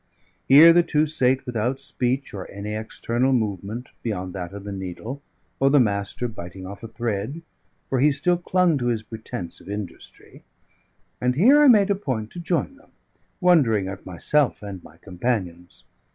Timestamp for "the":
0.73-0.81, 4.63-4.71, 5.69-5.79